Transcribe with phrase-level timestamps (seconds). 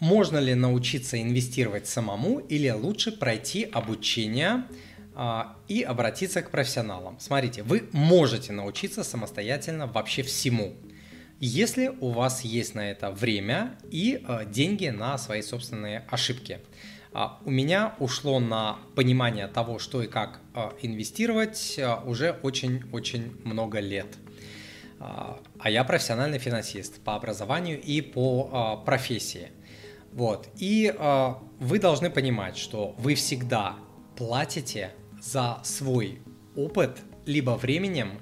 [0.00, 4.64] Можно ли научиться инвестировать самому или лучше пройти обучение
[5.14, 7.18] а, и обратиться к профессионалам?
[7.18, 10.74] Смотрите, вы можете научиться самостоятельно вообще всему,
[11.40, 16.60] если у вас есть на это время и а, деньги на свои собственные ошибки.
[17.12, 23.36] А, у меня ушло на понимание того, что и как а, инвестировать а, уже очень-очень
[23.44, 24.06] много лет.
[25.00, 29.52] А я профессиональный финансист по образованию и по профессии.
[30.12, 30.48] Вот.
[30.56, 30.92] И
[31.60, 33.76] вы должны понимать, что вы всегда
[34.16, 36.20] платите за свой
[36.56, 38.20] опыт либо временем,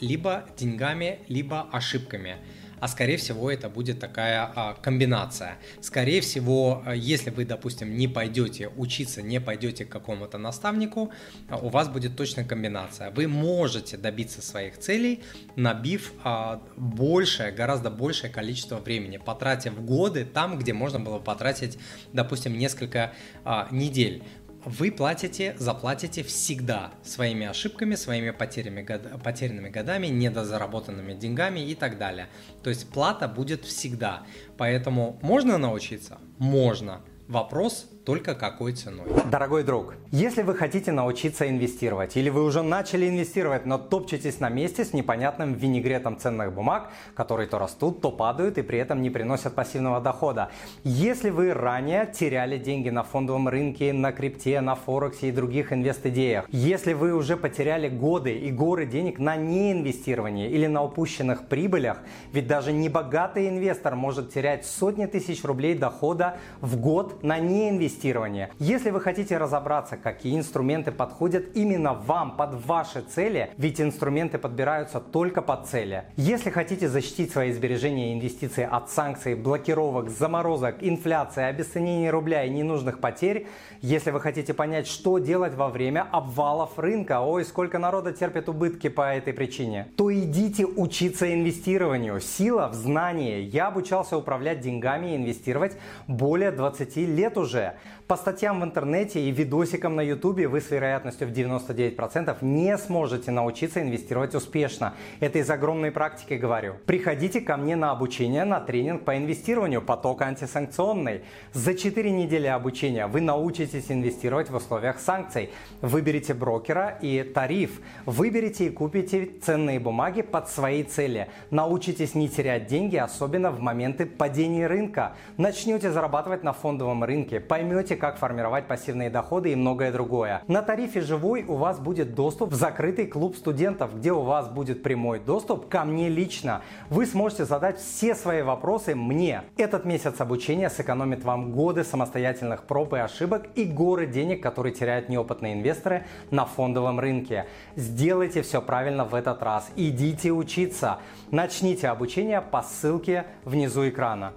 [0.00, 2.36] либо деньгами, либо ошибками
[2.80, 5.58] а скорее всего это будет такая а, комбинация.
[5.80, 11.12] Скорее всего, а, если вы, допустим, не пойдете учиться, не пойдете к какому-то наставнику,
[11.48, 13.10] а, у вас будет точно комбинация.
[13.10, 15.22] Вы можете добиться своих целей,
[15.56, 21.78] набив а, большее, гораздо большее количество времени, потратив годы там, где можно было потратить,
[22.12, 23.12] допустим, несколько
[23.44, 24.22] а, недель
[24.66, 28.84] вы платите, заплатите всегда своими ошибками, своими потерями,
[29.22, 32.26] потерянными годами, недозаработанными деньгами и так далее.
[32.64, 34.24] То есть плата будет всегда.
[34.58, 36.18] Поэтому можно научиться?
[36.38, 37.02] Можно.
[37.28, 39.04] Вопрос только какой ценой.
[39.32, 44.48] Дорогой друг, если вы хотите научиться инвестировать или вы уже начали инвестировать, но топчетесь на
[44.48, 49.10] месте с непонятным винегретом ценных бумаг, которые то растут, то падают и при этом не
[49.10, 50.52] приносят пассивного дохода.
[50.84, 56.46] Если вы ранее теряли деньги на фондовом рынке, на крипте, на форексе и других инвест-идеях,
[56.52, 61.98] если вы уже потеряли годы и горы денег на неинвестировании или на упущенных прибылях,
[62.32, 68.50] ведь даже небогатый инвестор может терять сотни тысяч рублей дохода в год на неинвестировании инвестирования.
[68.58, 75.00] Если вы хотите разобраться, какие инструменты подходят именно вам, под ваши цели, ведь инструменты подбираются
[75.00, 76.04] только под цели.
[76.16, 82.50] Если хотите защитить свои сбережения и инвестиции от санкций, блокировок, заморозок, инфляции, обесценения рубля и
[82.50, 83.46] ненужных потерь,
[83.80, 88.88] если вы хотите понять, что делать во время обвалов рынка, ой, сколько народа терпит убытки
[88.88, 92.20] по этой причине, то идите учиться инвестированию.
[92.20, 93.40] Сила в знании.
[93.40, 95.76] Я обучался управлять деньгами и инвестировать
[96.06, 97.74] более 20 лет уже.
[98.06, 103.30] По статьям в интернете и видосикам на ютубе вы с вероятностью в 99% не сможете
[103.30, 104.94] научиться инвестировать успешно.
[105.20, 106.74] Это из огромной практики говорю.
[106.86, 111.22] Приходите ко мне на обучение на тренинг по инвестированию поток антисанкционный.
[111.52, 115.50] За 4 недели обучения вы научитесь инвестировать в условиях санкций.
[115.80, 117.80] Выберите брокера и тариф.
[118.04, 121.28] Выберите и купите ценные бумаги под свои цели.
[121.50, 125.14] Научитесь не терять деньги, особенно в моменты падения рынка.
[125.36, 127.40] Начнете зарабатывать на фондовом рынке.
[127.40, 130.42] Поймете поймете, как формировать пассивные доходы и многое другое.
[130.48, 134.82] На тарифе «Живой» у вас будет доступ в закрытый клуб студентов, где у вас будет
[134.82, 136.62] прямой доступ ко мне лично.
[136.88, 139.42] Вы сможете задать все свои вопросы мне.
[139.58, 145.10] Этот месяц обучения сэкономит вам годы самостоятельных проб и ошибок и горы денег, которые теряют
[145.10, 147.44] неопытные инвесторы на фондовом рынке.
[147.76, 149.70] Сделайте все правильно в этот раз.
[149.76, 150.98] Идите учиться.
[151.30, 154.32] Начните обучение по ссылке внизу экрана.